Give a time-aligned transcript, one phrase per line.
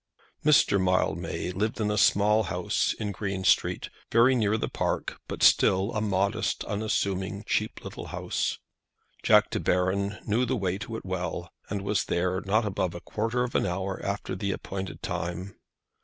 [0.43, 0.81] Mr.
[0.83, 5.91] Mildmay lived in a small house in Green Street, very near the Park, but still
[5.91, 8.57] a modest, unassuming, cheap little house.
[9.21, 12.99] Jack De Baron knew the way to it well, and was there not above a
[13.01, 15.53] quarter of an hour after the appointed time.